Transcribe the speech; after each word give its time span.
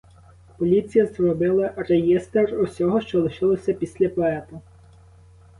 Поліція 0.57 1.05
зробила 1.05 1.73
реєстр 1.77 2.59
усього, 2.63 3.01
що 3.01 3.21
лишилося 3.21 3.73
після 3.73 4.09
поета. 4.09 4.61